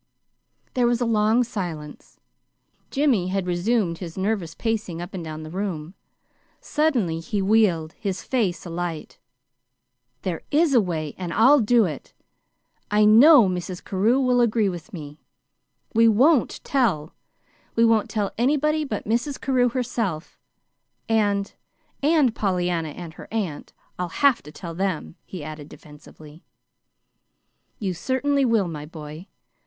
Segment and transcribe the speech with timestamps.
[0.73, 2.19] There was a long silence.
[2.89, 5.93] Jimmy had resumed his nervous pacing up and down the room.
[6.59, 9.19] Suddenly he wheeled, his face alight.
[10.23, 12.15] "There IS a way, and I'll do it.
[12.89, 13.83] I KNOW Mrs.
[13.85, 14.67] Carew will agree.
[14.69, 14.77] WE
[16.07, 17.13] WON'T TELL!
[17.75, 19.39] We won't tell anybody but Mrs.
[19.39, 20.39] Carew herself,
[21.07, 21.53] and
[22.01, 23.71] and Pollyanna and her aunt.
[23.99, 26.43] I'll HAVE to tell them," he added defensively.
[27.77, 29.27] "You certainly will, my boy.